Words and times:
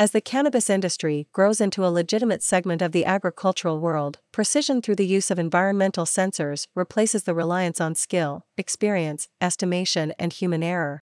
As 0.00 0.12
the 0.12 0.22
cannabis 0.22 0.70
industry 0.70 1.26
grows 1.30 1.60
into 1.60 1.84
a 1.84 1.92
legitimate 1.92 2.42
segment 2.42 2.80
of 2.80 2.92
the 2.92 3.04
agricultural 3.04 3.80
world, 3.80 4.18
precision 4.32 4.80
through 4.80 4.96
the 4.96 5.06
use 5.06 5.30
of 5.30 5.38
environmental 5.38 6.06
sensors 6.06 6.66
replaces 6.74 7.24
the 7.24 7.34
reliance 7.34 7.82
on 7.82 7.94
skill, 7.94 8.46
experience, 8.56 9.28
estimation, 9.42 10.14
and 10.18 10.32
human 10.32 10.62
error. 10.62 11.02